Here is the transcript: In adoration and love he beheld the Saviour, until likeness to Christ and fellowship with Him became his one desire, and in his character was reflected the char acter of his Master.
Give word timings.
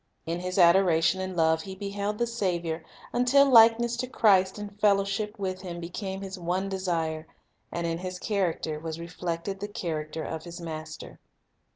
In 0.25 0.41
adoration 0.57 1.21
and 1.21 1.37
love 1.37 1.61
he 1.61 1.75
beheld 1.75 2.17
the 2.17 2.25
Saviour, 2.25 2.83
until 3.13 3.45
likeness 3.47 3.95
to 3.97 4.07
Christ 4.07 4.57
and 4.57 4.75
fellowship 4.79 5.37
with 5.37 5.61
Him 5.61 5.79
became 5.79 6.23
his 6.23 6.39
one 6.39 6.69
desire, 6.69 7.27
and 7.71 7.85
in 7.85 7.99
his 7.99 8.17
character 8.17 8.79
was 8.79 8.99
reflected 8.99 9.59
the 9.59 9.67
char 9.67 10.03
acter 10.03 10.25
of 10.27 10.43
his 10.43 10.59
Master. 10.59 11.19